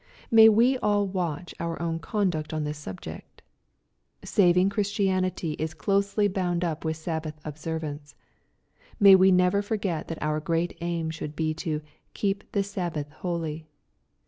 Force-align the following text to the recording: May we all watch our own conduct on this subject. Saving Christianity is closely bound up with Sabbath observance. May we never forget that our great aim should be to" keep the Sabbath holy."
May 0.31 0.49
we 0.49 0.79
all 0.79 1.05
watch 1.05 1.53
our 1.59 1.79
own 1.79 1.99
conduct 1.99 2.55
on 2.55 2.63
this 2.63 2.79
subject. 2.79 3.43
Saving 4.25 4.67
Christianity 4.67 5.51
is 5.59 5.75
closely 5.75 6.27
bound 6.27 6.63
up 6.63 6.83
with 6.83 6.97
Sabbath 6.97 7.39
observance. 7.45 8.15
May 8.99 9.13
we 9.13 9.31
never 9.31 9.61
forget 9.61 10.07
that 10.07 10.17
our 10.19 10.39
great 10.39 10.75
aim 10.81 11.11
should 11.11 11.35
be 11.35 11.53
to" 11.61 11.81
keep 12.15 12.51
the 12.51 12.63
Sabbath 12.63 13.11
holy." 13.11 13.67